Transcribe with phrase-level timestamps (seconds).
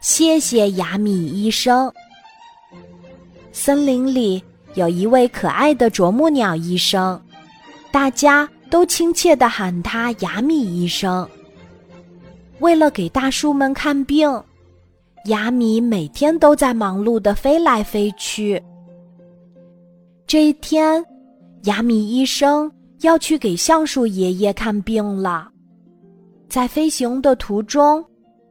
[0.00, 1.92] 谢谢雅米医生。
[3.52, 4.42] 森林里
[4.74, 7.20] 有一位可爱的啄木鸟医生，
[7.92, 11.28] 大家都亲切地喊他雅米医生。
[12.60, 14.42] 为了给大树们看病，
[15.26, 18.62] 雅米每天都在忙碌地飞来飞去。
[20.26, 21.04] 这一天，
[21.64, 22.70] 雅米医生
[23.02, 25.50] 要去给橡树爷爷看病了。
[26.48, 28.04] 在飞行的途中，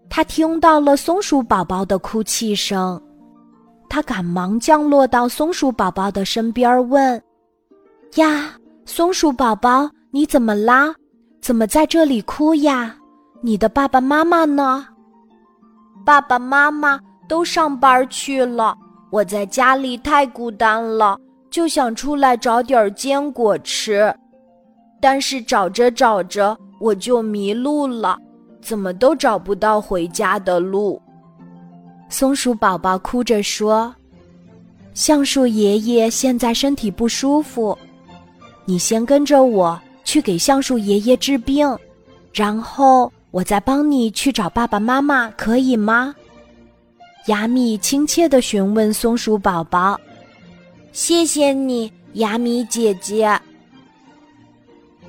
[0.10, 3.02] 他听到了松鼠宝宝的哭泣声，
[3.88, 7.22] 他赶忙降落到松鼠宝宝的身边，问
[8.16, 8.54] ：“呀，
[8.86, 10.94] 松鼠宝宝，你怎么啦？
[11.42, 12.96] 怎么在这里哭呀？
[13.42, 14.88] 你的爸爸妈妈呢
[16.06, 18.76] ？”“爸爸妈妈都上班去了，
[19.12, 21.18] 我在家里太孤单了。”
[21.50, 24.14] 就想出来找点坚果吃，
[25.02, 28.20] 但是找着找着我就迷路了，
[28.62, 31.02] 怎么都找不到回家的路。
[32.10, 33.94] 松鼠宝宝哭着说
[34.94, 37.78] ：“橡树爷爷现在身体不舒服，
[38.66, 41.78] 你先跟着我去给橡树爷爷治病，
[42.34, 46.16] 然后我再帮你去找爸爸妈妈，可以吗？”
[47.28, 50.00] 雅米亲切地询问松鼠宝宝。
[50.92, 53.40] 谢谢你，雅米姐姐。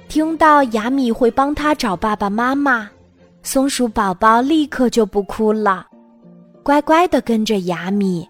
[0.06, 2.90] 听到雅米会帮他找爸爸妈妈，
[3.42, 5.86] 松鼠宝宝立刻就不哭了，
[6.62, 8.26] 乖乖的跟着雅米。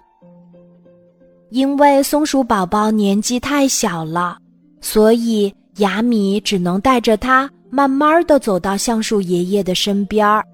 [1.50, 4.38] 因为松鼠宝宝年纪太小了，
[4.80, 10.44] 所以雅米只能带着他慢慢的走到橡树爷爷的身边儿。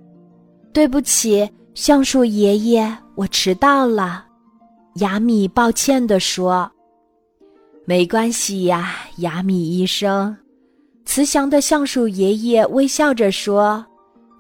[0.73, 4.25] 对不起，橡树爷爷，我迟到了。
[4.97, 6.71] 雅米抱歉的说。
[7.85, 10.37] 没关系呀，雅米医生。
[11.05, 13.85] 慈祥的橡树爷爷微笑着说：“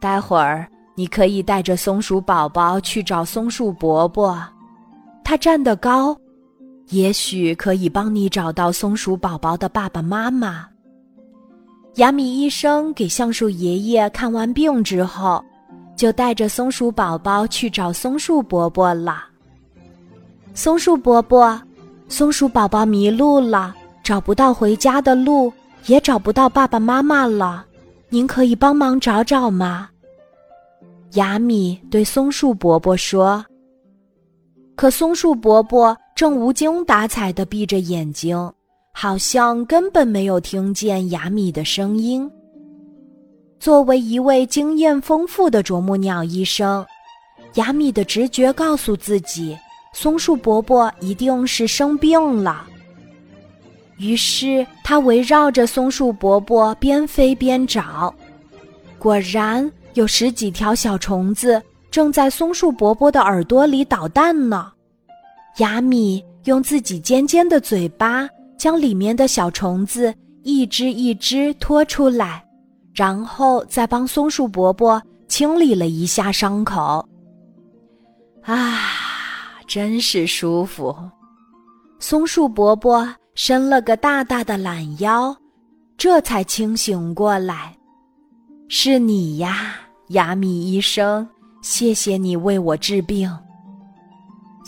[0.00, 4.42] 待会儿你可以带着松鼠宝宝去找松树伯伯，
[5.24, 6.16] 他站得高，
[6.90, 10.66] 也许可以帮你找到松鼠宝宝的爸爸妈妈。”
[11.96, 15.42] 雅米医生给橡树爷爷看完病之后，
[15.96, 19.24] 就带着松鼠宝宝去找松树伯伯了。
[20.54, 21.60] 松树伯伯。
[22.08, 25.52] 松鼠宝宝迷路了，找不到回家的路，
[25.86, 27.66] 也找不到爸爸妈妈了。
[28.08, 29.88] 您可以帮忙找找吗？
[31.12, 33.44] 雅米对松树伯伯说。
[34.74, 38.52] 可松树伯伯正无精打采地闭着眼睛，
[38.92, 42.30] 好像根本没有听见雅米的声音。
[43.58, 46.84] 作为一位经验丰富的啄木鸟医生，
[47.54, 49.56] 雅米的直觉告诉自己。
[49.94, 52.66] 松树伯伯一定是生病了。
[53.98, 58.14] 于是他围绕着松树伯伯边飞边找，
[58.98, 64.72] 果然有十几条小虫子正在松树伯伯的耳朵里捣蛋呢。
[65.58, 72.44] 雅米用自己尖尖的嘴巴将里面的小虫子一只一只拖出来，
[72.94, 77.06] 然后再帮松树伯伯清理了一下伤口。
[78.42, 78.78] 啊！
[79.66, 80.94] 真是舒服，
[81.98, 85.36] 松树伯伯伸了个大大的懒腰，
[85.98, 87.76] 这才清醒过来。
[88.66, 89.74] 是你呀，
[90.08, 91.28] 雅米医生，
[91.60, 93.30] 谢谢你为我治病。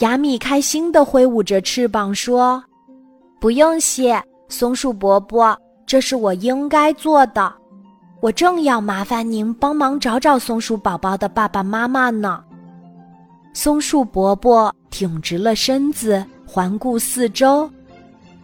[0.01, 2.62] 雅米开心地挥舞着翅膀说
[3.41, 7.51] ：“不用谢，松树伯伯，这是我应该做的。
[8.21, 12.45] 我正要麻烦您帮忙找找松鼠宝宝的爸爸妈妈呢。”
[13.55, 14.71] 松树伯伯。
[14.91, 17.71] 挺直了身子，环顾四周，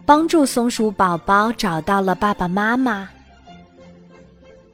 [0.05, 3.09] 帮助松鼠宝宝找到了爸爸妈妈。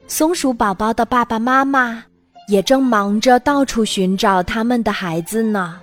[0.06, 2.04] 松鼠宝宝的爸爸妈妈
[2.48, 5.80] 也正忙着到处寻找他们的孩子呢。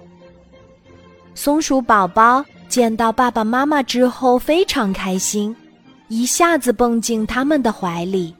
[1.34, 5.56] 松鼠宝宝见到爸爸妈妈之后非常开心，
[6.10, 8.36] 一下子蹦进他们的怀里。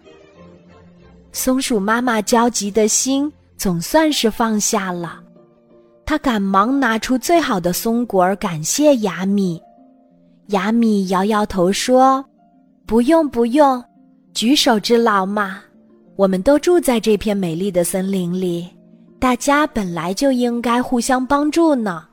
[1.32, 5.20] 松鼠妈妈焦急的心总算是放下了。
[6.06, 9.60] 她赶忙拿出最好的松果儿，感谢雅米。
[10.50, 12.24] 雅米摇摇头说
[12.88, 13.84] ：“不用不用，
[14.34, 15.62] 举手之劳嘛。
[16.16, 18.68] 我们都住在这片美丽的森林里，
[19.20, 22.04] 大家本来就应该互相帮助呢。”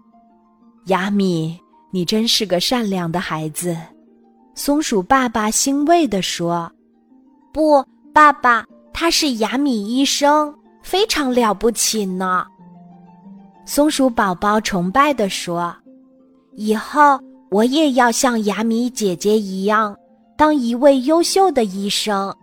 [0.87, 1.59] 雅米，
[1.91, 3.77] 你真是个善良的孩子。
[4.55, 6.71] 松鼠爸爸欣慰地说
[7.53, 12.47] ：“不，爸爸，他是雅米医生，非常了不起呢。”
[13.65, 15.75] 松鼠宝宝崇拜地说
[16.55, 17.19] ：“以后
[17.51, 19.97] 我也要像雅米姐姐一样，
[20.37, 22.35] 当一位优秀的医生。”